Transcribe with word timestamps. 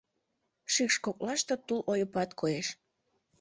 Шикш 0.73 0.95
коклаште 1.05 1.55
тул 1.67 1.79
ойыпат 1.91 2.29
коеш. 2.39 2.67